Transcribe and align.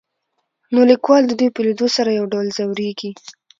نو 0.73 0.79
ليکوال 0.91 1.23
د 1.25 1.31
دوي 1.39 1.49
په 1.53 1.61
ليدو 1.65 1.87
سره 1.97 2.09
يو 2.19 2.25
ډول 2.33 2.47
ځوريږي. 2.57 3.11